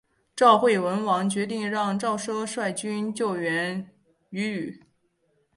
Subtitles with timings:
[0.35, 3.87] 赵惠文王决定让赵奢率军救援
[4.31, 4.83] 阏与。